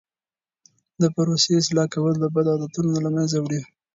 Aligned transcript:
د 1.01 1.03
پروسې 1.15 1.51
اصلاح 1.59 1.87
کول 1.93 2.13
بد 2.35 2.45
عادتونه 2.53 2.95
له 3.05 3.09
منځه 3.15 3.37
وړي. 3.39 3.61